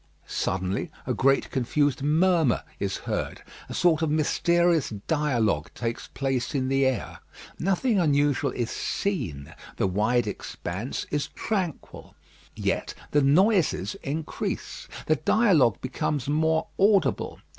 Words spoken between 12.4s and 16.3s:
Yet the noises increase. The dialogue becomes